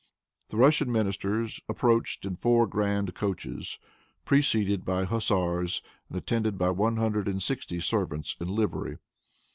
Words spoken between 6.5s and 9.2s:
by one hundred and sixty servants in livery.